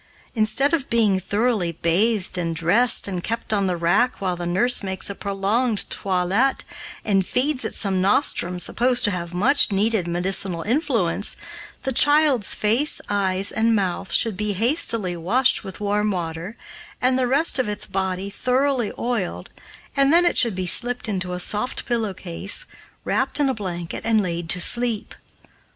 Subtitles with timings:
[0.33, 4.81] Instead of being thoroughly bathed and dressed, and kept on the rack while the nurse
[4.81, 6.63] makes a prolonged toilet
[7.05, 11.35] and feeds it some nostrum supposed to have much needed medicinal influence,
[11.83, 16.57] the child's face, eyes, and mouth should be hastily washed with warm water,
[16.99, 19.51] and the rest of its body thoroughly oiled,
[19.95, 22.65] and then it should be slipped into a soft pillow case,
[23.05, 25.13] wrapped in a blanket, and laid to sleep.